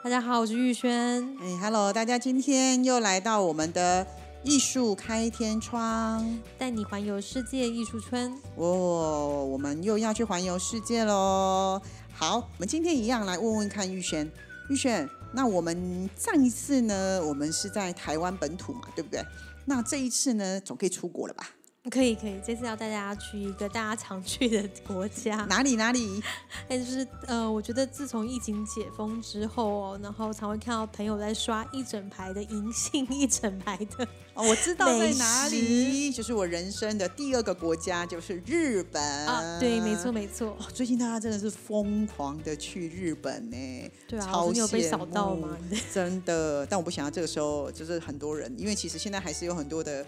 [0.00, 1.36] 大家好，我是玉轩。
[1.40, 4.06] 哎，Hello，大家今天又来到我们的
[4.44, 8.32] 艺术开天窗，带你环游世界艺术村。
[8.54, 11.82] 哦，我们又要去环游世界喽。
[12.14, 14.30] 好，我们今天一样来问问看玉轩。
[14.70, 19.20] 玉轩，那我们上一次呢，我们是在台湾本土嘛，对不对？
[19.64, 21.44] 那这一次呢，总可以出国了吧？
[21.90, 26.22] 可以可以，这次要带大家去一个大家常去的国家，哪里哪里？
[26.68, 40.56] 哎，就是呃，我觉得自从疫情解封之后哦，然后常会看到朋友在刷一整排的银杏，一整排的哦，我知道在哪里，就是我人生的第二个国家，就是日本啊，对，没错没错。
[40.74, 45.56] 最近大家真的是疯狂的去日本呢，对啊，超有被扫到吗？
[45.92, 50.04] 真的，但我不想要这个时候就是很多人，因为其实现在还是有很多的。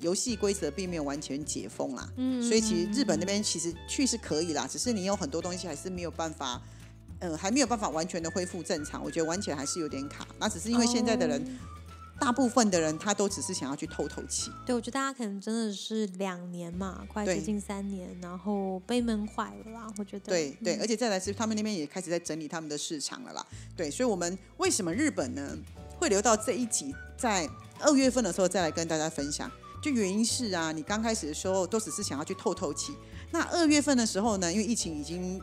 [0.00, 6.60] 游戏规则并没有完全解封啦，嗯，所以其实日本那边其实去是可以啦，只是你有很多东西还是没有办法，
[7.18, 9.02] 呃，还没有办法完全的恢复正常。
[9.04, 10.26] 我觉得玩起来还是有点卡。
[10.38, 11.58] 那只是因为现在的人，
[12.18, 14.50] 大部分的人他都只是想要去透透气。
[14.66, 19.92] 对，我觉得大家可能真的是两年嘛，快接近三年，然后被闷坏了啦。
[19.98, 23.46] 我觉得对对，而且再来是他们那边也开始在整理他们的市场了啦。
[23.76, 25.56] 对，所以我们为什么日本呢
[25.98, 27.48] 会留到这一集，在
[27.80, 29.50] 二月份的时候再来跟大家分享？
[29.80, 32.94] 就原因是啊，你刚开始的时候都只是想要去透透气。
[33.30, 35.40] 那二月份的时候呢，因为疫情已经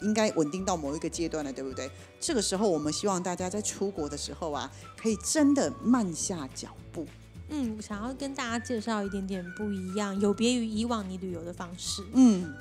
[0.00, 1.90] 应该稳定到某一个阶段了，对不对？
[2.20, 7.06] 这个时候我们希望大家在出国的时候啊，可以真的慢下脚步。
[7.48, 12.02] 嗯，想要跟大家介绍一点点不一样，有别于以往你旅游的方式。
[12.12, 12.54] 嗯。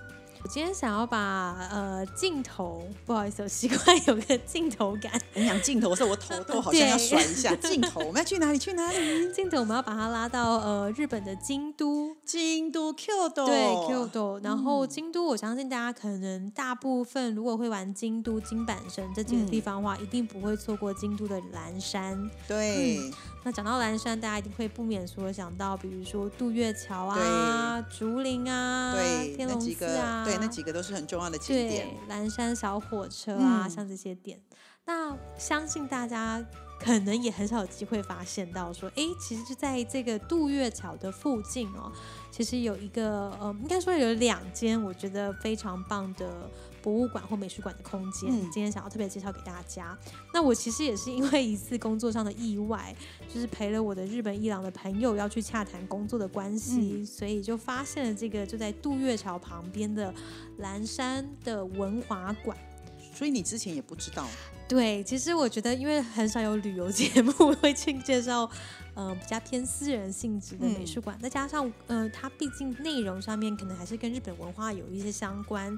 [0.43, 5.09] 我今天想要把呃镜头，不好意思，我习惯有个镜头感。
[5.33, 8.01] 你讲镜头，我说我头都好像要甩一下镜头。
[8.01, 8.59] 我们要去哪里？
[8.59, 9.31] 去哪里？
[9.31, 12.13] 镜头我们要把它拉到呃日本的京都。
[12.25, 22.29] 京都 Q 都对 Q 都，然后京都，我相信大家可能大部分如果会玩京都金板神这几个地方的话，一定不会错过京都的岚山。
[22.45, 22.99] 对。
[23.45, 28.95] 那讲到蓝山，大家一定会不免说想到，比如说杜月桥啊、竹林啊、
[29.35, 31.87] 天龙寺啊，对，那几个都是很重要的景点。
[32.07, 34.39] 蓝山小火车啊，像这些点，
[34.85, 36.41] 那相信大家
[36.79, 41.91] 可能也很少有机会发现到，说，哎，其实就在这个杜月桥的附近哦，
[42.31, 46.49] 其实有一个，呃，应该说有两间，我觉得非常棒的。
[46.83, 49.97] 博物馆或美术馆的空间，今天想要特别介绍给大家。
[50.33, 52.93] 那我其实也是因为一次工作上的意外，
[53.33, 60.13] 就是陪了我的日本伊朗的朋友要去洽谈工作的关系，所以就发现了这个就在渡月桥旁边的
[60.57, 62.57] 蓝山的文华馆。
[63.15, 64.27] 所以你之前也不知道？
[64.67, 68.49] 对，其实我觉得因为很少有旅游节目会去介绍，
[68.95, 75.77] 呃，比较偏私人性质的美术馆，再加上呃，它毕竟内容上面可能还是跟日本文化有一些相关。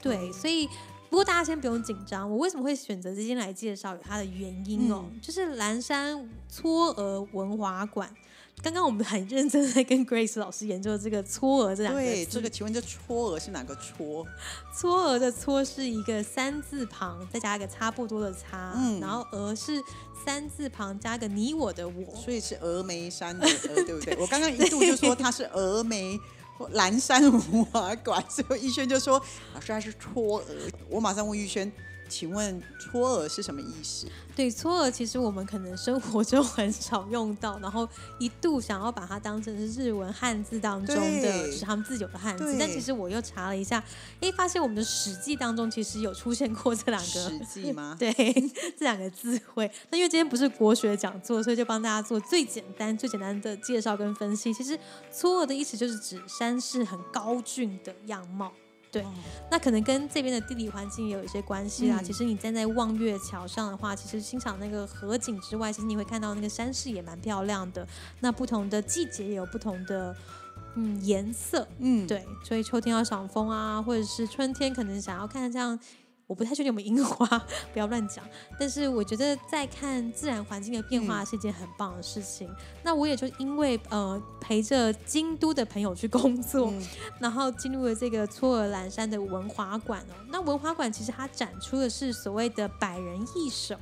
[0.00, 0.66] 对，所以
[1.10, 2.30] 不过大家先不用紧张。
[2.30, 5.04] 我为什么会选择今天来介绍有它的原因哦？
[5.22, 8.14] 就是蓝山搓峨文华馆。
[8.60, 12.06] 刚刚我们很认真在跟 Grace 老师研究这个“搓峨”这两个字。
[12.06, 14.26] 对，这个请问这“嵯峨”是哪个“嵯
[14.76, 19.80] ”？“嵯峨”的“搓”是一个三字旁，再加一个差不多的“差”，嗯，然后“峨”是
[20.26, 24.16] 三字旁加个你我的“我”，所以是峨眉山的“峨 ”，对不对？
[24.16, 26.18] 我刚刚一度就说它是峨眉。
[26.72, 29.22] 蓝山文化馆，所以逸轩就说
[29.54, 30.42] ：“老师，他是戳。”
[30.90, 31.70] 我马上问逸轩。
[32.08, 34.06] 请问“搓耳”是什么意思？
[34.34, 37.88] 对，“搓耳”其实我们可能生活中很少用到，然后
[38.18, 42.56] 一度想要把它当成是日文汉字当中的，就是他们自有的汉字。
[42.58, 43.82] 但其实我又查了一下，
[44.20, 47.96] 哎，发现我们的《史记》当中其实有出现过这两个“史记”吗？
[48.00, 48.12] 对，
[48.76, 49.70] 这两个字汇。
[49.90, 54.52] 那因为今天不是国学讲座，所以就帮大家做最简单、最简单的介绍跟分析。
[54.54, 54.78] 其实
[55.12, 58.52] “搓耳”的意思就是指山势很高峻的样貌。
[58.90, 59.04] 对，
[59.50, 62.00] 那可能跟这边的地理环境也有一些关系啦。
[62.02, 67.86] 其实你站在望月桥上的话，其实欣赏那个河景之外，其实你会看到那个山势也蛮漂亮的。
[68.20, 70.16] 那不同的季节也有不同的
[70.74, 75.78] 嗯颜色，嗯，对，所以秋天要赏枫啊，或者是春天可能想要看这样。
[76.28, 77.26] 我不太确定有没有樱花，
[77.72, 78.24] 不要乱讲。
[78.60, 82.48] 但是我觉得在看自然环境的变化是一件很棒的事情。
[82.84, 86.72] 那我也就因为呃陪着京都的朋友去工作，
[87.18, 90.14] 然后进入了这个嵯峨岚山的文华馆哦。
[90.28, 93.74] 那文华馆其实它展出的是所谓的百人一首。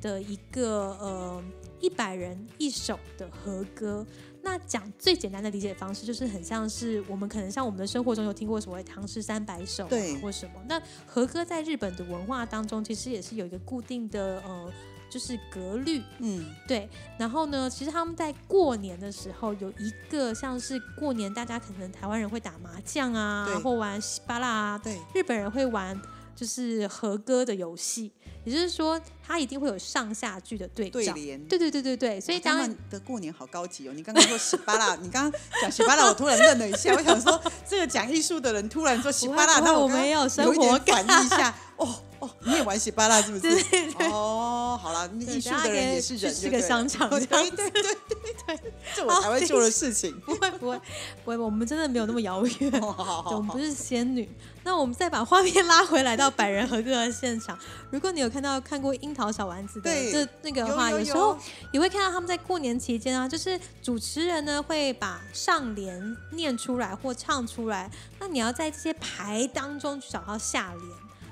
[0.00, 1.42] 的一个呃
[1.80, 4.06] 一百人一首的和歌。
[4.42, 10.52] 那讲最简单的理解方式，就是很像是我们可能像我们的生活中有听过所谓唐诗三百首、啊，对或什么。
[10.68, 14.72] 那和歌在日本的文化当中，其实也是有一个固定的呃，
[15.10, 16.02] 就是格律。
[16.18, 16.88] 嗯，对，
[17.18, 26.00] 然后呢，其实他们在过年的时候有一个像是过年，大家可能台湾人会打麻将啊对，或玩西巴拉啊，对，日本人会玩
[26.38, 28.12] 就是和歌的游戏，
[28.44, 31.12] 也就是说，它一定会有上下句的对照。
[31.12, 31.42] 对联。
[31.48, 33.92] 对对对对对，所以他当然们的过年好高级哦！
[33.92, 41.52] 你刚刚说喜巴拉，你刚刚讲喜巴拉，我突然愣了一下，我想说这个讲艺术的人突然说喜巴拉，那我刚刚我们有生活反应一下。
[41.76, 41.88] 哦
[42.20, 43.42] 哦，你也玩喜巴拉是不是？
[43.42, 48.17] 对对哦，好了，艺术的人也是人，是个商场 这样对对对对，
[48.94, 50.18] 这我才会做的事情。
[50.20, 50.80] 不会不会
[51.24, 52.72] 不会，我们真的没有那么遥远。
[52.80, 54.28] 我们不，是仙女。
[54.64, 57.58] 那我们再把画面拉回来到百人合歌的现场。
[57.90, 61.38] 如果你有看到看过樱桃小丸子的对这那个的话，有有时候有
[61.72, 70.84] 也会看到他们在过年期间啊，就是主持人呢会把上联念出来或唱出来，那你要在这些牌当中去找到下联，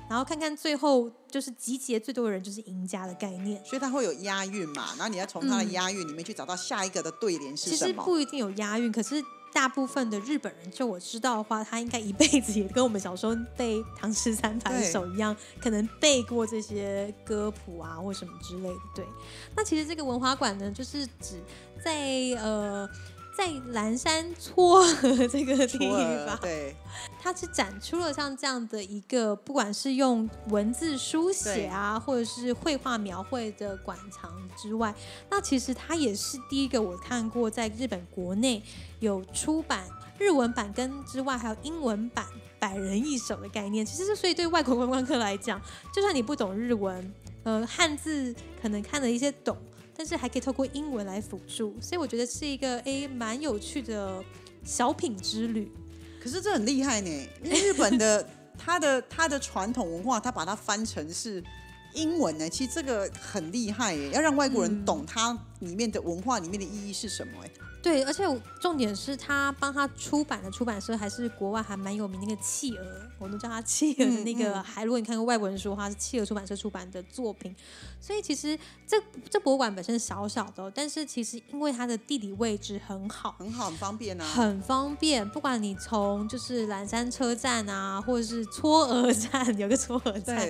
[0.09, 3.63] 然后看看最后就是集结最多的人就是赢家的概念。
[3.65, 7.93] 所以它会有押韵嘛，然后你要从它的押韵里面去找到下一个的对联是什么其实。
[7.93, 9.23] 不一定有押韵，可是
[9.53, 18.79] 大部分的日本人，就我知道的话，他应该一辈子也跟我们小时候背唐诗三百首一样，可能背过这些歌谱啊或什么之类的。
[18.95, 19.05] 对，
[19.55, 21.41] 那其实这个文化馆呢，就是指
[21.83, 21.93] 在
[22.41, 22.89] 呃。
[23.37, 25.77] 在蓝山撮合这个地
[26.25, 26.75] 方，对，
[27.21, 34.91] 它是展出了像这样的一个，不管是用文字书写啊，或者是绘画描绘的馆藏之外，
[35.29, 38.63] 那其实它也是第一个我看过在日本国内
[39.01, 39.87] 有出版
[40.17, 42.25] 日文版跟之外还有英文版
[42.57, 43.85] 百人一首的概念。
[43.85, 45.61] 其实，所以对外国观光客来讲，
[45.93, 47.13] 就算你不懂日文，
[47.43, 49.55] 呃，汉字可能看了一些懂。
[49.97, 54.23] 但是还可以透过英文来辅助，所以我觉得是一个诶蛮有趣的
[54.63, 55.71] 小品之旅。
[56.21, 57.09] 可是这很厉害呢，
[57.43, 61.43] 因为 日本的它的它的传统文化，它把它翻成是
[61.93, 67.49] 英文呢，其实这个很厉害耶，要让外国人嗯懂它里面的文化里面的意义是什么哎。
[67.87, 68.25] 对，而且
[68.59, 72.85] 重点是他帮他出版的出版社还是国外还蛮有名那个企鹅，
[73.17, 77.55] 我们都叫他企鹅的那个，嗯嗯还如果你看过外国人说的话，是企鹅出版社出版的作品。
[78.01, 83.35] 所以其实这这博物馆本身小小的哦、但是其实因为它的地理位置很好。
[83.39, 84.25] 很好，很方便啊。
[84.25, 90.45] 很方便，不管你从就是蓝山车站啊，或者是嵯峨站， 有个嵯峨站，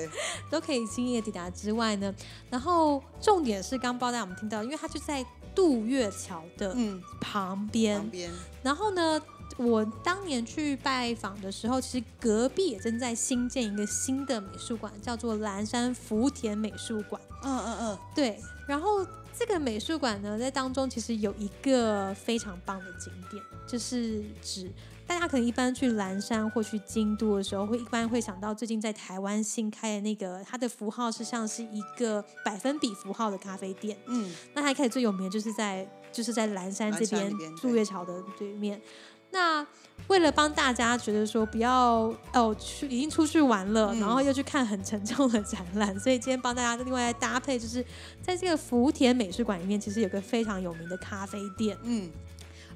[0.49, 2.11] 都可以轻易的抵达之外呢，
[2.49, 5.23] 然后重点是刚包带我们听到，因为它就在
[5.57, 8.31] 渡月桥的嗯，旁边，旁边。
[8.61, 9.19] 然后呢，
[9.57, 17.19] 我当年去拜访的时候，其实隔壁也正在新建一个新的美术馆，叫做蓝山福田美术馆。
[17.41, 19.03] 嗯嗯嗯，对，然后
[19.35, 24.71] 这个美术馆呢，在当中其实有一个非常棒的景点，就是指
[25.07, 33.97] 大家可能一般去蓝山或去京都的时候，会一般会想到最近在台湾新开的那个，它的符号是像是一个百分比符号的咖啡店。
[34.05, 38.81] 嗯，那它一开始最有名的就是在就是在蓝山这边渡月桥的对面。
[39.29, 39.65] 那
[40.07, 47.83] 为了帮大家觉得说不要哦去已经出去玩了，嗯然后又去看很沉重的展览，所以今天帮大家另外搭配，就是
[48.21, 52.09] 在这个福田美术馆里面，其实有个非常有名的咖啡店，嗯，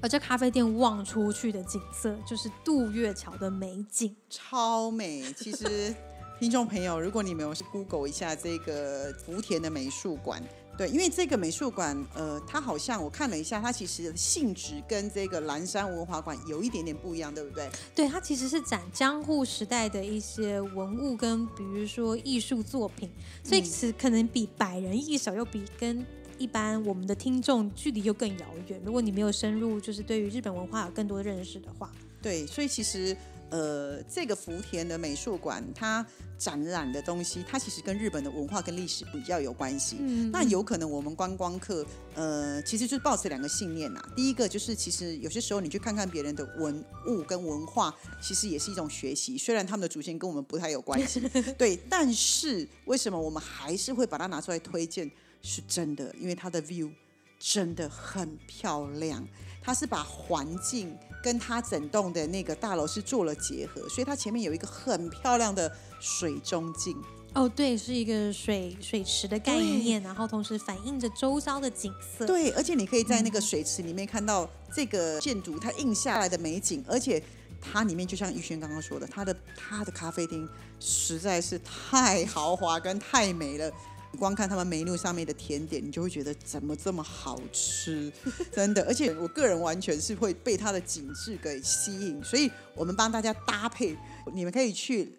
[0.02, 4.14] 而这咖啡店望出去的景色就是渡月桥的美景。
[4.28, 5.32] 超美。
[5.34, 5.94] 其实
[6.40, 10.42] 听众朋友，如果你们有 Google 一下这个福田的美术馆。
[10.76, 17.70] 对，因为这个美术馆，呃，它好像我看了一下，它其实性质跟这个蓝山文化馆有一点点不一样，对不对？
[17.94, 23.08] 对，它其实是展江户时代的一些文物跟比如说艺术作品，
[23.44, 26.04] 所以嗯其实可能比百人一首又比跟
[26.42, 28.80] 一般我们的听众距离又更遥远。
[28.84, 31.88] 如果你没有深入，就是对于日本文化有更多的认识的话，
[32.20, 33.16] 对，所以其实
[33.48, 36.04] 呃，这个福田的美术馆，它
[36.36, 39.98] 展览的东西，它其实跟日本的文化跟历史比较有关系。
[40.00, 44.02] 嗯那有可能我们观光客，呃，其实就是抱持两个信念呐。
[44.16, 49.38] 第一个就是，其实有些时候你去看看别人的文物跟文化，其实也是一种学习。
[49.38, 51.20] 虽然他们的祖先跟我们不太有关系，
[51.56, 55.08] 对，但是为什么我们还是会把它拿出来推荐？
[55.42, 56.90] 是真的，因为它的 view
[57.38, 59.26] 真的很漂亮。
[59.64, 66.96] 它是把环境跟它整栋的那个大楼是做了结合，所以它前面有一个很漂亮的水中镜。
[67.34, 72.26] 哦，对，是一个水水池的概念，然后同时反映着周遭的景色。
[72.26, 77.22] 对，而且你可以在那个水池里面看到这个建筑它印下来的美景，而且
[77.60, 80.46] 它里面就像玉轩刚刚说的，它的它的咖啡厅
[80.80, 83.72] 实在是太豪华跟太美了。
[84.18, 88.12] 光看他们 menu 上面的甜点，你就会觉得怎么这么好吃，
[88.52, 88.84] 真的。
[88.84, 93.96] 而且我个人完全是会被它的景致给吸引，所以我们帮大家搭配，
[94.34, 95.12] 你们可以去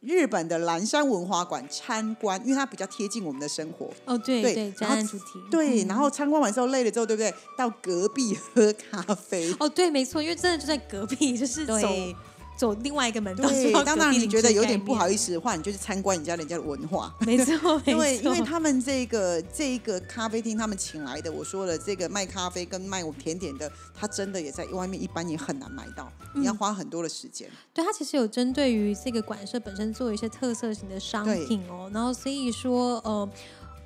[0.00, 3.92] 日本的蓝山文化馆参观，因为它比较贴近我们的生活。
[4.06, 5.24] 哦，对对对，展然后览主题。
[5.50, 7.32] 对，嗯然后参观完之后累了之后，对不对？
[7.58, 9.54] 到隔壁喝咖啡。
[9.60, 12.16] 哦，对，没错，因为真的就在隔壁，就是走对
[12.60, 13.48] 走另外一个门道。
[13.48, 15.32] 对， 当然你觉得有点不好意思。
[15.32, 17.14] 的话，你就去参观人家人家的文化。
[17.24, 27.48] 没错，因为， 因为他们这个这个咖啡厅，他们请来的，我说了，这个卖咖啡跟卖甜点的，他真的也在外面一般也很难买到，你要花很多的时间。
[27.72, 33.26] 对，他其实有针对于这个馆舍本身做一些特色型的商品哦，然后所以说呃。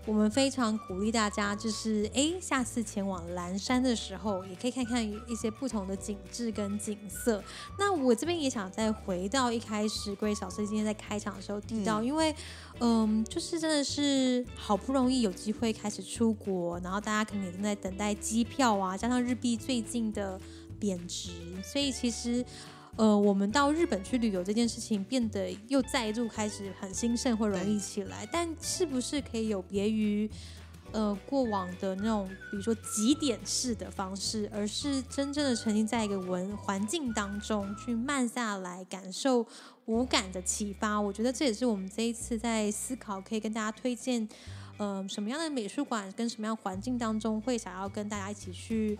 [0.06, 7.42] 我们非常鼓励大家，就是哎，下次前往蓝山的时候，也可以看看一些不同的景致跟景色。
[7.78, 12.34] 那我这边也想再回到一开始，Grace 老师今天在开场的时候提到，因为
[12.80, 20.38] 嗯，就是真的是好不容易有机会开始出国，然后大家可能也正在等待机票啊，加上日币最近的
[20.78, 21.30] 贬值，
[21.62, 22.44] 所以其实。
[22.96, 30.30] 呃，我们到日本去旅游这件事情变得又再度开始很兴盛或容易起来，但是不是可以有别于
[30.92, 39.44] 呃过往的那种，比如说极点式的方式，而是真正的沉浸在一个文环境当中去慢下来，感受
[39.86, 41.00] 无感的启发？
[41.00, 44.28] 我觉得这也是我们这一次在思考，可以跟大家推荐，
[44.76, 48.96] 呃，什么样的美术馆跟什么样环境当中会想要跟大家一起去。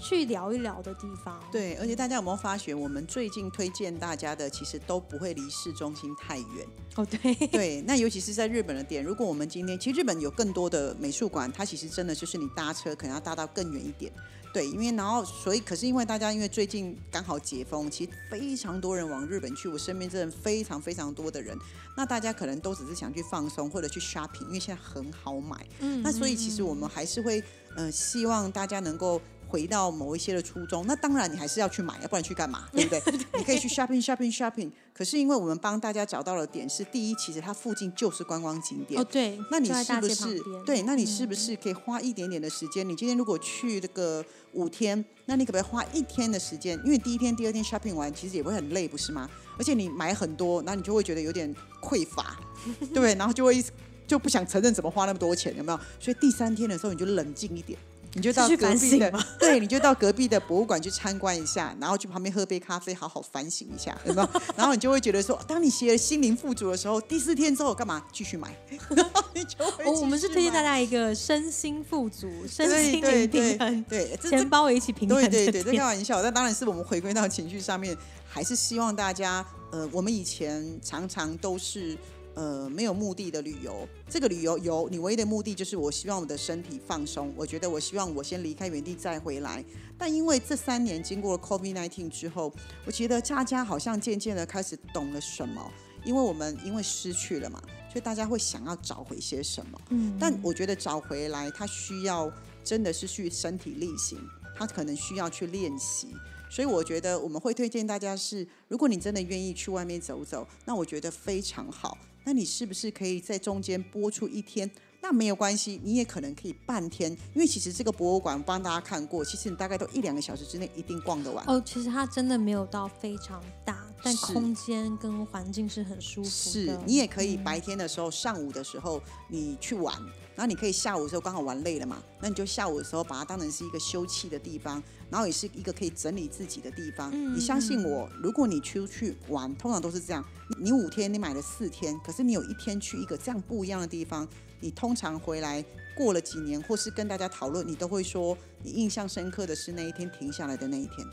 [0.00, 6.66] 去聊一聊的地方，对，而且大家有没有发觉，我们最近推荐大家的，其实都不会离市中心太远。
[6.94, 14.12] 哦，对，对，那尤其是在日本的店，如果我们今天，其实日本有更多的美术馆，它其实真的就是你搭车可能要搭到更远一点。
[14.52, 21.56] 对，因为然后所以，可是因为大家因为最近刚好解封，其实非常多人往日本去，我身边真的非常非常多的人。
[21.96, 25.66] 那大家可能都只是想去放松或者去 shopping，因为现在很好买。
[25.80, 27.42] 嗯那所以其实我们还是会
[27.74, 29.20] 呃希望大家能够。
[29.48, 32.68] 回到某一些的初衷，那当然你还是要去买，要不然去干嘛？
[32.72, 33.02] 对不对？
[33.38, 34.70] 你可以去 shopping shopping shopping。
[34.92, 39.04] 可是因为我们帮大家找到了点是，第一，其实它附近就是观光景点哦，。
[39.04, 40.82] 对，那你是不是对？
[40.82, 42.86] 那你是不嗯是可以花一点点的时间？
[42.86, 46.78] 你今天如果去这个五天，那你可不可以花一天的时间？
[46.84, 49.30] 因为第一天、第二天 shopping 完，其实也会很累，不是吗？
[49.56, 52.36] 而且你买很多，然后你就会觉得有点匮乏，
[52.80, 53.14] 对不对？
[53.14, 53.64] 然后就会
[54.06, 55.78] 就不想承认怎么花那么多钱，有没有？
[56.00, 57.78] 所以第三天的时候，你就冷静一点。
[58.14, 64.28] 你就到隔壁的， 对，你就到隔壁的博物馆去参观一下，然后去旁边喝杯咖啡，好好反省一下，有没有？
[64.56, 68.02] 然后你就会觉得说， 当你写了心灵富足的时候，第四天之后干嘛？
[68.12, 68.56] 继续买，
[68.90, 77.96] 然 后你就会哦，我们是推荐大家一个身心富足、身对心灵对对平衡、对，这这钱包也一起平衡对对对，这开玩笑，但当然是我们回归到情绪上面，
[78.26, 81.96] 还是希望大家，呃，我们以前常常都是。
[82.38, 87.34] 呃，没有目的的旅游，这个旅游有你唯一的目的就是我希望我的身体放松。
[87.36, 89.64] 我觉得我希望我先离开原地再回来。
[89.98, 92.52] 但因为这三年经过了 COVID-19 之后，
[92.86, 95.68] 我觉得大家好像渐渐的开始懂了什么，
[96.04, 97.60] 因为我们因为失去了嘛，
[97.92, 99.80] 所以大家会想要找回些什么。
[99.88, 104.16] 嗯，但我觉得找回来，它需要真的是去身体力行，
[104.56, 106.14] 它可能需要去练习。
[106.48, 111.98] 所以我觉得我们会推荐大家是，如果你真的愿意去外面走走，那我觉得非常好。
[112.24, 114.70] 那你是不是可以在中间播出一天？
[115.00, 121.44] 那没有关系，你也可能可以半天，因为其实这个博物馆帮大家看过，其实你大概都一两个小时之内一定逛得完。
[121.46, 126.78] 哦，其实它真的没有到非常大，但空间跟环境是很舒服是。
[126.86, 129.94] 你也可以嗯白天的时候、上午的时候你去玩，
[130.34, 137.10] 然后你可以下午的时候刚好玩累了嘛，那你就下午的时候把它当成是一个休憩的地方，然后也是一个可以整理自己的地方。
[137.12, 144.26] 嗯你相信我，如果你出去玩，通常都是这样，你你五天你买了四天，可是你有一天去一个这样不一样的地方，
[144.60, 145.64] 你通常回来
[145.96, 151.06] 过了几年，或是跟大家讨论，你都会说你印象深刻的是那一天停下来的那一天。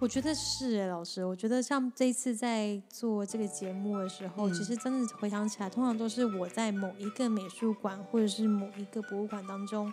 [0.00, 9.92] 我觉得是哎，老师，我觉得像这一次在做这个节目的时候，嗯其实真的回想起来，通常都是我在某一个美术馆或者是某一个博物馆当中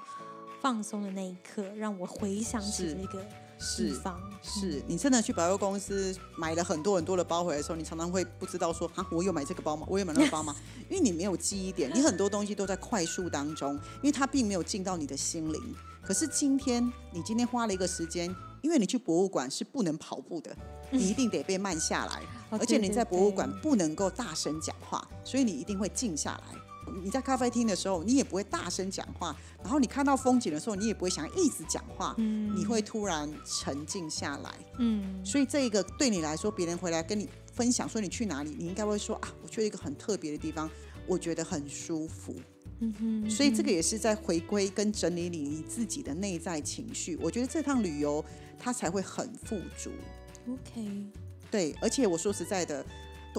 [0.61, 4.19] 放松的那一刻，让我回想起是这个地是方。
[4.43, 9.87] 是你真的去百货公司买了很多很多的包回来的时候，你常常会不知道说啊，我有买这个包吗？
[9.89, 10.55] 我有买那个包吗？
[10.87, 15.75] 因为你没有记忆点，你很多东西都在快速当中，因为它并没有进到你的心灵。
[16.03, 18.29] 可是今天你今天花了一个时间，
[18.65, 20.57] 因为你去博物馆是不能跑步的，
[20.89, 22.19] 你一定得被慢下来，
[22.49, 26.57] 哦而且你在博物馆不能够大声讲话，所以你一定会静下来。
[27.03, 34.51] 你在咖啡厅的时候，你也不会大声讲话，然后你看到风景的时候，你也不会想一直讲话，嗯你会突然沉静下来。
[34.79, 40.67] 嗯，所以这个对你来说，别人回来跟你分享说你去哪里，你应该会说啊，我去了一个很特别的地方，
[41.05, 42.33] 我觉得很舒服。
[42.79, 47.17] 嗯哼，所以这个也是在回归跟整理你自己的内在情绪。
[47.21, 48.23] 我觉得这趟旅游
[48.59, 49.91] 它才会很富足。
[50.47, 51.05] OK，
[51.49, 52.85] 对，而且我说实在的，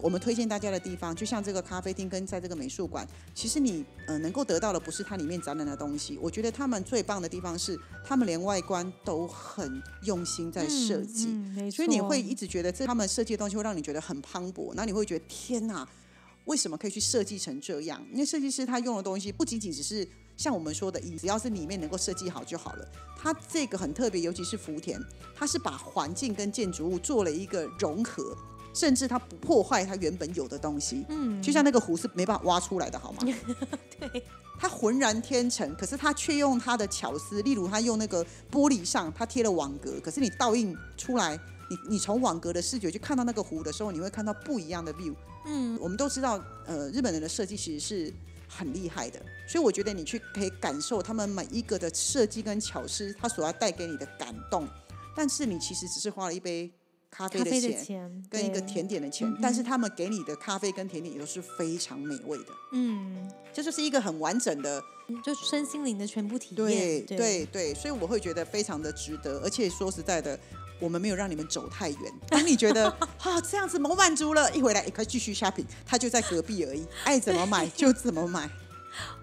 [0.02, 6.18] 我们推荐大家的地方，就像这个咖啡厅跟在这个美术馆，其实你呃能够得到的不是它里面展览的东西。
[6.20, 11.28] 我觉得他们最棒的地方是，他们连外观都很用心在设计。
[11.70, 15.86] 所以你会一直觉得这他们设计的东西会让你觉得很磅礴，那你会觉得天哪，
[16.46, 18.04] 为什么可以去设计成这样？
[18.12, 22.88] 因为设计师他用的东西不仅仅只是像我们说的，只要是里面能够设计好就好了。
[23.16, 25.00] 它这个很特别，尤其是福田，
[25.34, 28.36] 它是把环境跟建筑物做了一个融合，
[28.72, 31.04] 甚至它不破坏它原本有的东西。
[31.08, 33.22] 嗯，就像那个湖是没办法挖出来的，好吗？
[33.98, 34.22] 对，
[34.60, 41.36] 它浑然天成，可是它却用它的巧思，例如它用那个玻璃上，它贴了网格，可是你倒映出来，
[41.68, 45.14] 你你从网格的视觉去看到那个湖的时候，你会看到不一样的 view。
[45.46, 48.12] 嗯，我们都知道，呃，日本人的设计其实是
[48.48, 54.66] 很厉害的，所以我觉得你去可以感受他们每一个的设计跟巧思，他所要带给你的感动。
[55.14, 56.70] 但是你其实只是花了一杯
[57.10, 64.82] 咖啡的钱的钱跟一个甜点的钱，但是他们给你的咖啡跟甜点也都是非常美味的，嗯，这就是一个很完整的
[65.24, 70.38] 就身心灵的全部体验对验，对对，所以我会觉得非常的值得，而且说实在的，
[70.78, 72.12] 我们没有让你们走太远。
[72.28, 72.88] 当你觉得
[73.22, 78.48] 啊这样子我满足了，一回来也可以继续 shopping，他就在隔壁而已，爱怎么买就怎么买。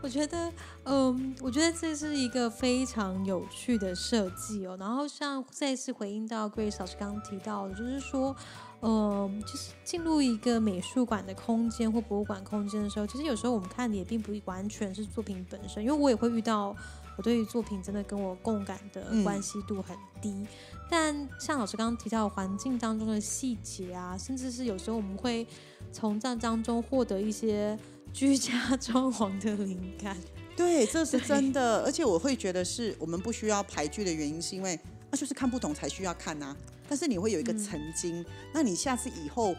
[0.01, 4.77] 我觉得，嗯，我觉得这是一个非常有趣的设计哦。
[4.79, 8.35] 然后像再次回应到 Grace 老师刚刚提到的，就是说，
[8.83, 16.75] 嗯，就是进入一个美术馆的空间或博物馆空间的时候，其实有时候我们看的也并不完全是作品本身，因为我也会遇到
[17.17, 20.45] 我对于作品真的跟我共感的嗯关系度很低。
[20.89, 25.47] 但像老师刚刚提到的环境当中的细节啊，甚至是有时候我们会
[25.91, 27.79] 从这当中获得一些
[28.11, 30.17] 居家装潢的灵感。
[30.55, 34.79] 对，这是真的，而且我会觉得是我们不需要排剧的原因，是因为
[35.13, 36.57] 那就是看不懂才需要看呐、
[36.89, 39.55] 但是你会有一个曾经，那你下次以后。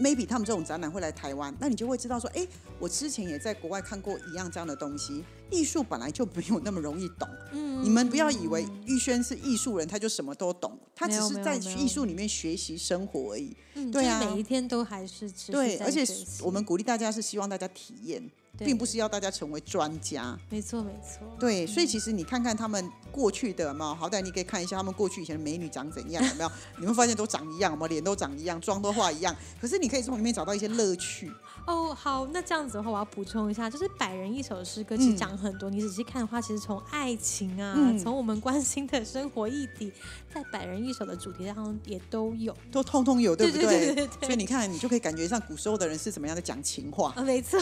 [0.00, 5.22] maybe 他们这种展览会来台湾，那你就会知道说，哎，我之前也在国外看过一样这样的东西。
[5.50, 13.54] 艺术本来就没有那么容易懂，嗯你们不要以为玉轩是艺术人，他就什么都懂，他只是在艺术里面学习生活而已。
[13.74, 16.02] 嗯，对啊每一天都还是对，而且
[16.40, 20.38] 我们鼓励大家是希望大家体验，对并不是要大家成为专家。
[20.50, 26.50] 没错没错，对，所以其实你看看他们过去的嘛，好歹你可以看一下他们过去以前的美女长怎样，有没有？
[26.78, 27.88] 你会发现都长一样，有没有？
[27.88, 31.32] 脸都长一样，妆都画一样，可是你可以从里面找到一些乐趣。
[31.66, 39.92] 哦，好，那这样子的话，我要补充一下，就是百人一首诗歌其实嗯讲很多，你仔细看的话，其实从爱情啊，嗯从我们关心的生活议题，
[40.34, 42.56] 在百人一首的主题当中也都有。
[42.72, 47.60] 都通通有，对不对对对对对所以你看，你就可以感觉上古时候的人是怎么样的讲情话，啊，没错，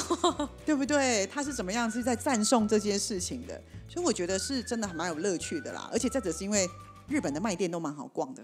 [0.64, 0.79] 对不对？
[0.80, 5.90] 不对他是怎么样是在赞颂这件事情的，所以我觉得是真的还蛮有乐趣的啦。
[5.92, 6.66] 而且再者是因为
[7.06, 8.42] 日本的卖店都蛮好逛的，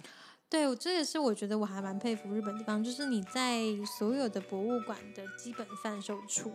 [0.51, 3.63] 对，这也是我觉得我还蛮佩服日本地方，就是你在
[3.99, 6.53] 所有的博物馆的基本贩售处，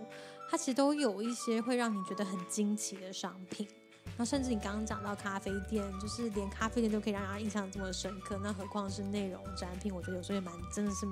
[0.52, 3.68] 它其实都有一些会让你觉得很惊奇的商品。
[4.06, 9.92] 然后甚至你刚刚讲到咖啡店，就是连咖啡店都可以让人家印象这么深刻，那何况是内容展品？
[9.96, 11.08] 我觉得有时候也蛮真的是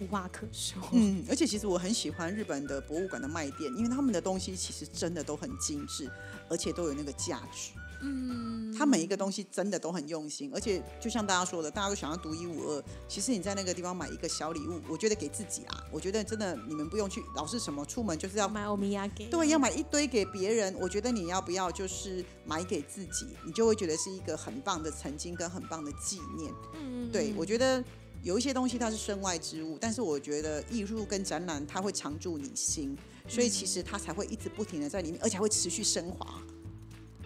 [0.00, 0.80] 无话可说。
[0.92, 6.10] 嗯，而且其实我很喜欢日本的博物馆的卖店，因为他们的东西其实真的都很精致，
[6.48, 7.72] 而且都有那个价值。
[8.02, 12.84] 嗯，他每一个东西真的都很用心，而且就像大家说的，大家都想要独一无二。
[13.08, 20.76] 其实你在那个地方买一个小礼物，我觉得给自己啊，我觉得真的你们不用去老是什么出门就是要买欧米亚给对，要买一堆给别人。
[20.78, 26.52] 我觉得你要不要就是买给自己，你就会觉得是一个很棒的曾经跟很棒的纪念。
[26.74, 27.82] 嗯，对我觉得
[28.26, 36.42] 有一些东西它是身外之物，但是我觉得艺术跟展览它会常驻你心，所以其实它才会一直不停的在里面，而且会持续升华。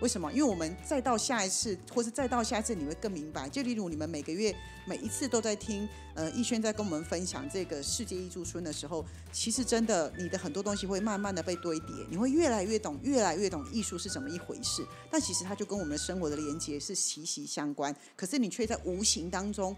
[0.03, 0.31] 为什么？
[0.31, 3.49] 因为我们再到下一次，或是再到下一次，你会更明白。
[3.49, 4.55] 就例如你们每个月
[4.87, 14.87] 每一次都在听，呃，逸轩在跟我们分享这个世界艺术村的时候，其实真的你的很多东西会慢慢的被堆叠，你会越来越懂，越来越懂艺术是怎么一回事。
[15.11, 19.77] 但其实它就跟我们的生活的连接是息息相关，可是你却在无形当中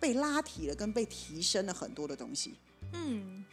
[0.00, 2.54] 被拉提了，跟被提升了很多的东西。
[2.92, 3.44] 嗯，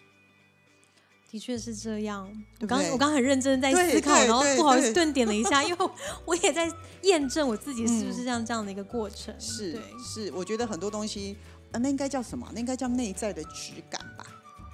[1.32, 2.27] 的确是这样。
[2.60, 5.89] 对对我刚我刚很认真在思考，然后不好意思顿点了一下， 因为
[6.25, 9.34] 我也在验证我自己是不是嗯像这样的一个过程。
[9.39, 11.36] 是，是，我觉得很多东西，
[11.71, 12.47] 呃，那应该叫什么？
[12.53, 14.25] 那应该叫内在的质感吧。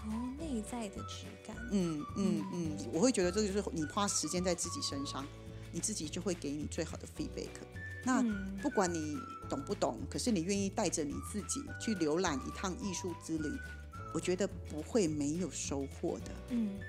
[0.08, 1.56] 哦，内在的质感。
[1.72, 5.26] 嗯嗯嗯，我会觉得这个就是你花时间在自己身上，
[5.72, 7.48] 你自己就会给你最好的 feedback。
[8.04, 9.18] 那嗯不管你
[9.50, 13.52] 懂不懂，可是你愿意带着你自己去浏览一趟艺术之旅，
[14.14, 16.32] 我觉得不会没有收获的。
[16.50, 16.80] 嗯，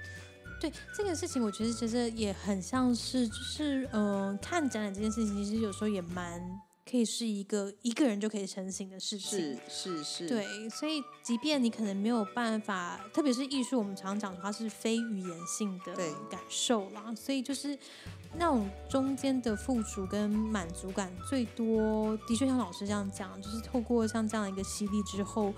[0.60, 6.40] 对这个事情，我觉得其实也很像是，就是嗯、看展览这件事情，其实有时候也蛮
[6.90, 9.38] 可以是一个一个人就可以成型的事情。
[9.68, 15.94] 是是是，对，所以即便你可能没有办法，特别是艺术，我们常讲它是非语言性的
[16.28, 17.78] 感受啦，所以就是
[18.36, 25.54] 那种中间的富足跟满足感，最多的确像老师这样讲，就是透过像这样一个洗礼之后，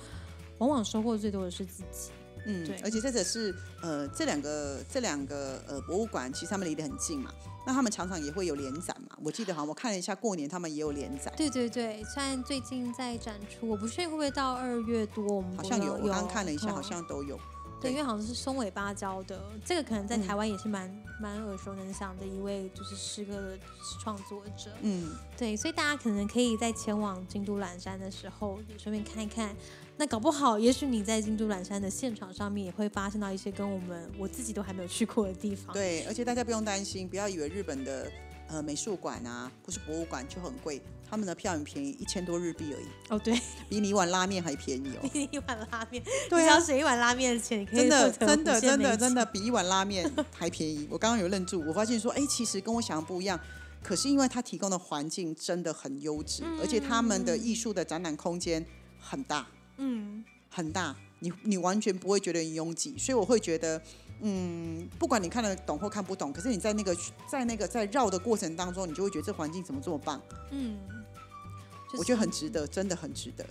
[0.58, 2.10] 往往收获最多的是自己。
[2.44, 7.32] 嗯对，而且这者是呃这两个这两个呃博物馆，其实他们离得很近嘛，
[7.66, 9.16] 那他们常常也会有联展嘛。
[9.22, 17.38] 我记得好像我看了一下，过年他们也有联展，对对对，虽然最近在展出，我不确定会不会到二月多，我们好像有，我刚刚看了一下，嗯好像都有。
[17.81, 20.88] 对，因为好像是松尾芭蕉的，这个可能在嗯台湾也是蛮
[21.20, 23.59] 蛮、耳熟能详的一位就是诗歌的
[24.01, 24.70] 创作者。
[24.83, 29.55] 嗯，对，所以大家可能可以在前往京都岚山的时候，也顺便看一看。
[29.96, 35.72] 那搞不好，也许你在京都岚山的现场上面，也会发现到一些跟我们我自己都还没有去过的地方。
[35.72, 38.11] 对，而且大家不用担心，不要以为日本的
[38.48, 45.07] 呃美术馆啊或是博物馆就很贵，他们的票很便宜，一千多日币而已，哦，对，比你一碗拉面还便宜哦。
[45.12, 50.88] 比你一碗拉面，对你要啊，省一碗拉面的钱，你可以真的真的真的真的比一碗拉面还便宜。
[50.90, 53.38] 我刚刚有愣住，我发现说，哎，其实跟我想的不一样。
[53.83, 58.64] 可是因为它提供的环境真的很优质，而且他们的艺术的展览空间
[58.98, 59.44] 很大
[59.82, 63.82] 嗯，很大，你你完全不会觉得很拥挤，所以我会觉得。
[64.24, 70.22] 嗯，不管你看得懂或看不懂，可是你在那个在那个在绕的过程当中，你就会觉得这环境怎么这么棒？
[70.52, 70.78] 嗯，
[71.86, 73.44] 就是我觉得很值得，真的很值得。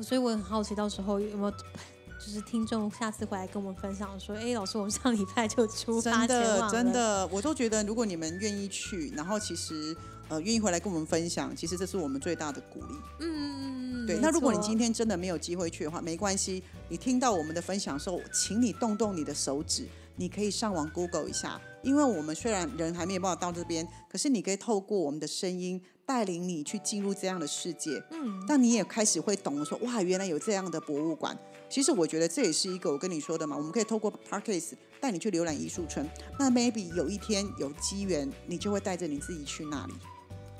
[0.00, 9.96] 所以我很好奇，到时候有没有就是听众下次回来跟我们分享说，哎，老师，我们上礼拜就出发的真，的，我都觉得如果你们愿意去，然后其实
[10.32, 12.94] 呃愿意回来跟我们分享，其实这是我们最大的鼓励。
[13.20, 31.36] 嗯，对，那如果你今天真的没有机会去的话，没关系，你听到我们的分享的时候，请你动动你的手指，你可以上网 Google 一下，因为我们虽然人还没有办法到这边，可是你可以透过我们的声音带领你去进入这样的世界，嗯，但你也开始会懂说，哇，原来有这样的博物馆。
[31.68, 36.06] 其实我觉得这也是一个我跟你说的嘛，我们可以透过 Parkes 带你去浏览艺术村。
[36.38, 39.94] 那 maybe 有一天有机缘，你就会带着你自己去那里。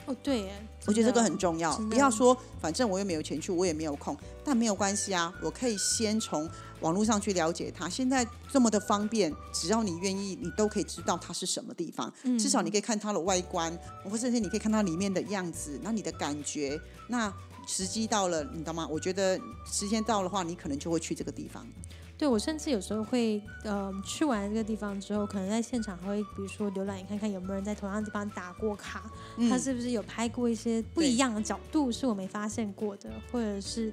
[0.07, 6.49] 哦，对耶，我觉得这个很重要，不要说反正我又没有钱去，我也没有空，但没有关系啊，我可以先从
[6.81, 7.89] 网络上去了解它。
[7.89, 12.13] 现在这么的方便，只要你愿意，你都可以知道它是什么地方。
[12.25, 17.33] 嗯至少你可以看它的外观，或甚至你可以看它里面的样子，那你的感觉，那
[17.67, 18.89] 时机到了，你知道吗？
[18.91, 19.39] 我觉得
[19.71, 21.65] 时间到的话，你可能就会去这个地方。
[22.23, 33.93] 对我甚至有时候会，呃，去完这个地方之后，可能在现场还会，比如说浏览看看有没有人在同样的地方打过卡，嗯他是不是有拍过一些不一样的角度是我没发现过的，或者是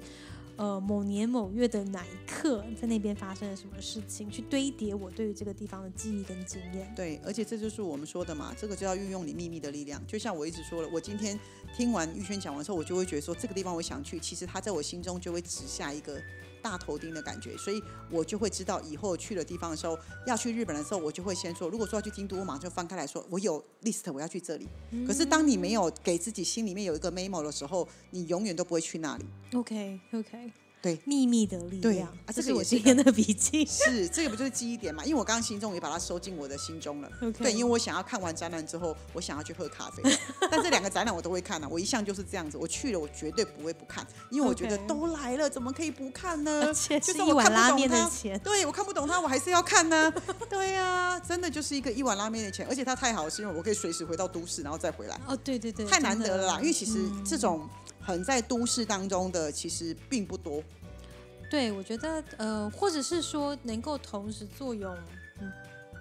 [0.54, 6.88] 呃某年某月的哪一刻在那边发生了什么事情，去堆叠我对于这个地方的记忆跟经验。
[6.94, 10.00] 对，而且这就是我们说的嘛，这个就要运用你秘密的力量。
[10.06, 11.36] 就像我一直说了，我今天
[11.76, 16.16] 听完玉轩讲完之后，我就会觉得说这个地方我想去，其实它在我心中就会指下一个
[16.62, 24.68] 大头钉的感觉，所以我就会知道以后去的地方的时候，要去日本的时候，我就会先说，如果说要去京都，我马上就翻开来说，我有 list 我要去这里。
[25.06, 29.24] 可是当你没有给自己心里面有一个 memo 的时候，你永远都不会去那里。
[29.54, 33.64] OK OK，对秘密的力对量，啊这是我今天的笔记。
[33.68, 35.04] 是，这个不就是记忆点嘛？
[35.04, 37.10] 因为我刚刚心中也把它收进我的心中了。
[37.38, 40.02] 对，因为我想要看完展览之后，我想要去喝咖啡。
[40.50, 48.38] 但这两个展览我都会看啊，我一向就是这样子，我去了我绝对不会不看，因为我觉得都来了，怎么可以不看呢就是我一碗拉面的钱。
[48.40, 50.10] 对我看不懂它，我还是要看呢。
[50.48, 56.58] 对呀、真的就是一个一碗拉面的钱，而且它太好了，是因为我可以随时回到都市，然后再回来，哦，对对对，太难得了啦。
[56.60, 57.68] 因为其实嗯这种
[58.00, 60.62] 很在都市当中的，其实并不多。
[61.50, 64.96] 对，我觉得呃，或者是说能够同时作用
[65.40, 65.52] 嗯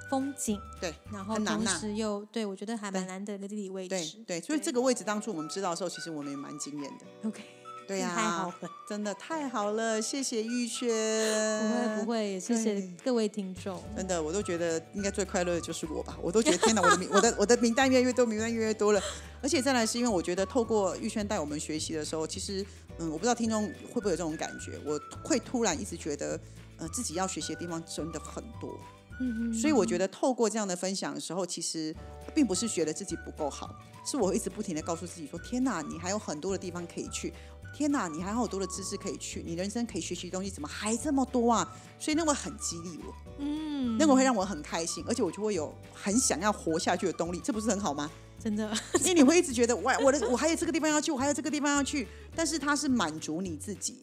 [0.10, 3.90] 风景，对，然后同时又对我觉得还蛮难得的地理位置。
[3.90, 7.28] 对对，所以这个位置当初我们知道的时候，其实我们也蛮惊艳的。
[7.28, 7.42] OK，
[7.90, 10.88] 对呀、太好了，真的太好了，谢谢玉轩。
[10.88, 13.82] 不会不会，谢谢各位听众。
[13.98, 16.16] 真的，我都觉得应该最快乐的就是我吧。
[16.22, 19.02] 我都觉得天哪，我的名我的我的名单越来越多，名单越来越多了。
[19.42, 22.64] 而且再来是因为我觉得透过玉轩带我们学习的时候，其实
[23.00, 26.40] 嗯，我不知道听众会不会有这种感觉，我会突然一直觉得，
[26.78, 28.80] 呃，自己要学习的地方真的很多。
[29.22, 31.94] 嗯所以我觉得透过这样的分享的时候，其实
[32.34, 33.76] 并不是觉得自己不够好，
[34.06, 37.34] 是我一直不停的告诉自己说：天哪，你还有很多的地方可以去。
[37.74, 41.76] 天哪，你还有好多的知识可以去，你人生可以学习的东西怎么还这么多啊？
[41.98, 48.12] 所以那个很激励我，嗯，那个会让我很开心，而且我就会有很想要活下去的动力，这不是很好吗？
[48.42, 48.70] 真的。
[49.02, 54.00] 因为你会一直觉得，哇，我的我还有这个地方要去，我还有这个地方要去，但是它是满足你自己，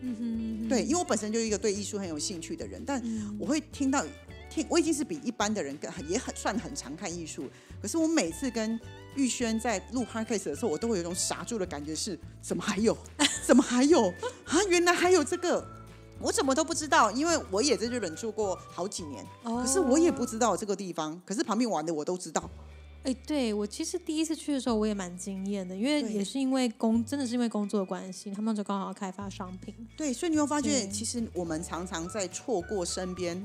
[0.00, 0.16] 嗯
[0.64, 3.36] 哼，对，因为我本身就是一个对艺术很有兴趣的人，但嗯。
[3.38, 4.04] 我会听到
[4.50, 7.48] 听，我已经是比一般的人更也很算很常看艺术，
[7.82, 8.78] 可是我每次跟
[9.16, 12.96] 玉轩在录 podcast 的时候，我都会有一种傻住的感觉是，怎么还有？
[13.44, 14.08] 怎么还有？
[14.44, 15.66] 啊，原来还有这个。
[16.18, 22.48] 我怎么都不知道，因为我也在日本住过好几年，哦可是我也不知道这个地方，可是旁边玩的我都知道。
[23.02, 29.74] 哎，对我其实第一次去的时候，我也蛮惊艳的，因为也是因为工，真的是因为工作的关系，他们就刚好要开发商品。
[29.94, 33.40] 对，所以你会发现，其实我们常常在错过身边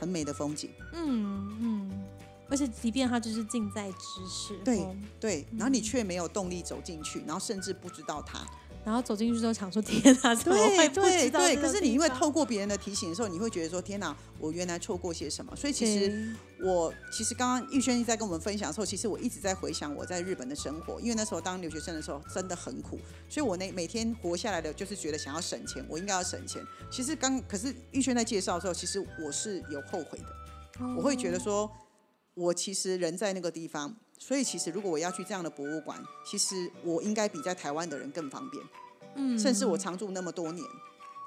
[0.00, 0.70] 很美的风景。
[0.94, 2.04] 嗯嗯，
[2.48, 8.46] 而且即便他就是近在咫尺，对哦对，然后你却没有动力走进去，然后甚至不知道他。
[8.84, 15.54] 然后走进去之后想说，天哪， 怎么会对不对对，可是你因为透过别人的提醒的时候，你会觉得说：天哪，我原来错过些什么？
[15.54, 26.64] 所以其实我其实刚刚玉轩在跟我们分享的时候，其实我一直在回想我在日本的生活，因为那时候当留学生的时候真的很苦，所以我那每天活下来的就是觉得想要省钱，我应该要省钱。
[26.90, 31.70] 其实刚可是玉轩在介绍的时候，其实我是有后悔的，我会觉得说，
[32.38, 38.64] 我其实人在那个地方，所以其实如果我要去这样的博物馆，其实我应该比在台湾的人更方便。
[39.16, 40.64] 嗯甚至我常住那么多年，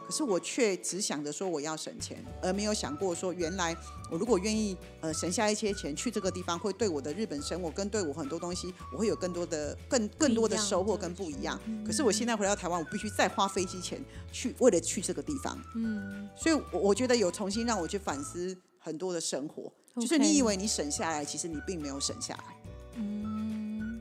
[0.08, 3.76] 可是我却只想着说我要省钱，而没有想过说原来
[4.10, 11.60] 我如果愿意呃省下一些钱去这个地方，会对我的日本生活跟对我很多东西，我会有更多的更更多的收获跟不一样。
[11.86, 19.74] 可是我现在回到台湾，我必须再花飞机钱去为了去这个地方，嗯，所以我我觉得有重新让我去反思很多的生活。
[19.96, 22.56] 就是你以为你省下来，其实你并没有省下来。
[22.96, 24.00] 嗯，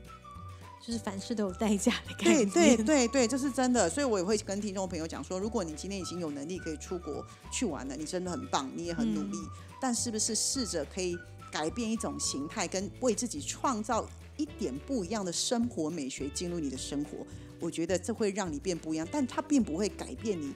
[0.85, 2.45] 就是凡事都有代价的概对。
[2.45, 9.37] 对对对，这是真的，所以我也会跟听众朋友讲说，如果你今天已经有能力可以出国去玩了，你真的很棒，你也很努力，
[9.81, 11.17] 但是不是试着可以
[11.51, 17.25] 改变一种形态，跟为自己创造一点不一样的生活美学进入你的生活？
[17.59, 20.53] 我觉得这会让你变不一样，但它并不会改变你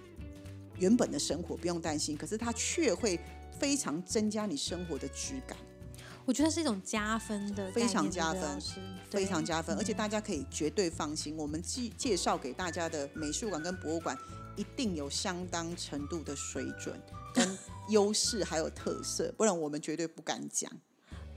[0.79, 2.17] 原本的生活，不用担心。
[2.17, 3.19] 可是它却会
[3.59, 5.57] 非常增加你生活的质感。
[6.25, 8.59] 我觉得是一种加分的，非常加分
[9.09, 14.17] 非常加分，而且大家可以绝对放心，我们介介绍给大家的美术馆跟博物馆
[14.55, 16.99] 一定有相当程度的水准、
[17.31, 17.57] 跟
[17.89, 20.71] 优势还有特色，不然我们绝对不敢讲。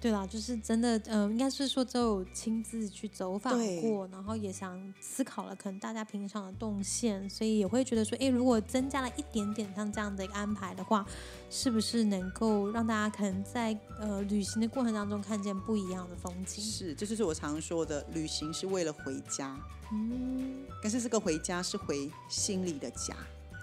[0.01, 11.05] 对啦，就是真的，呃，应该是说只有亲自去走访对过，然后也想思考了可能大家平常的动线，所以也会觉得说，哎，如果增加了一点点像这样的一个安排的话，
[11.51, 16.63] 是不是能够让大家可能在呃旅行的过程当中看见不一样的风景？
[16.63, 19.59] 是，这就是我常说的，旅行是为了回家，
[19.91, 23.17] 嗯但是这个回家是回心里的家。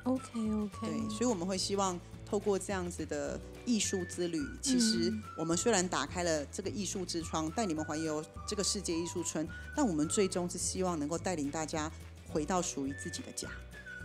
[0.03, 0.21] ，OK
[0.51, 11.91] OK，对，所以我们会希望透过这样子的艺术之旅，其实我们虽然打开了这个艺术之窗，带你们环游这个世界艺术村，但我们最终是希望能够带领大家
[12.29, 13.49] 回到属于自己的家。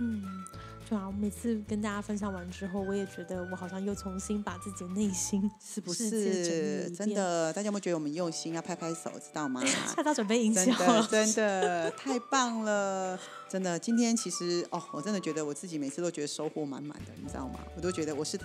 [0.03, 0.43] 嗯，
[0.89, 6.91] 对啊，我每次跟大家分享完之后，我也觉得我好像又重新把自己的内心是不是？
[6.91, 7.53] 真的？
[7.53, 8.63] 大家有没有觉得我们用心啊？
[8.63, 9.63] 拍拍手，知道吗？
[9.95, 13.21] 吓到准备营销真的了，真的太棒了！
[13.47, 17.61] 真的，今天其实哦，我真的觉得我自己每次都觉得收获满满的，你知道吗？
[17.77, 18.39] 我都觉得我是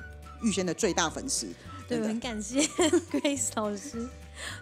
[0.46, 1.48] 玉轩的最大粉丝。
[1.88, 2.62] 对，很感谢
[3.12, 4.08] Grace 老师。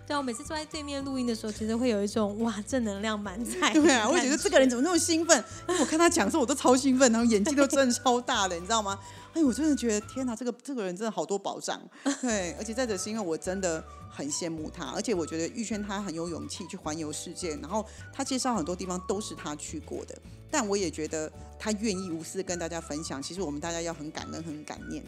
[0.06, 3.72] 对啊，我每次坐在对面录音的时候，其实会有一种哇正能量满载。
[3.74, 5.44] 对啊，我觉得这个人怎么那么兴奋？
[5.68, 9.00] 因 为我看他讲的时候，我都超兴奋，然后眼睛都真的超大的，你知道吗？
[9.34, 11.82] 哎，我真的觉得天哪，这个这个人真的好多宝藏。
[12.22, 20.16] 对，而且再者是因为我真的很羡慕他，而且我觉得玉轩他很有勇气去环游世界，然后他介绍很多地方都是他去过的，
[20.52, 23.24] 但我也觉得他愿意无私地跟大家分享。
[23.24, 25.04] 其实我们大家要很感恩、很感念。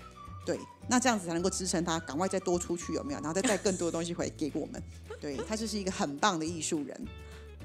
[0.45, 3.19] 对，那这样子才能够支撑他赶快再多出去，有没有？
[3.19, 4.81] 然后再带更多的东西回来给我们。
[5.19, 7.07] 对他就是一个很棒的艺术人。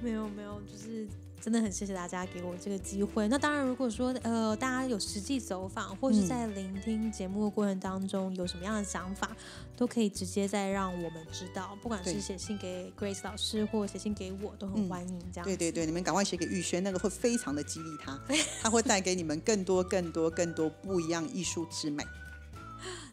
[0.00, 1.06] 没有没有，就是
[1.42, 3.28] 真的很谢谢大家给我这个机会。
[3.28, 9.36] 那当然，如果说呃大家有实际走访，或是嗯在聆听节目的过程当中有什么样的想法，
[9.76, 15.44] 都可以直接再让我们知道，不管是写信给 Grace 老师，或写信给我，都很嗯欢迎这样。
[15.44, 18.18] 对对对，你们赶快写给玉轩，那个会非常的激励他，
[18.62, 22.02] 他会带给你们更多、更多、更多不一样艺术之美。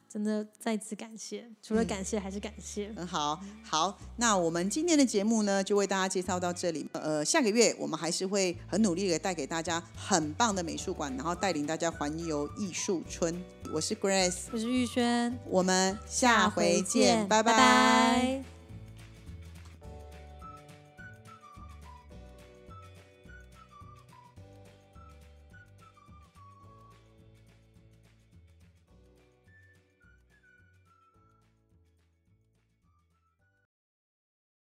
[0.10, 2.92] 真的再次感谢，除了嗯感谢还是感谢。
[2.96, 6.88] 很好，好，那我们今天的节目呢，就为大家介绍到这里。
[6.94, 13.44] 呃，下个月我们还是会很努力的带给大家很棒的美术馆，然后带领大家环游艺术村。
[13.74, 18.57] 我是 Grace，我是玉轩，我们下回见，拜拜拜拜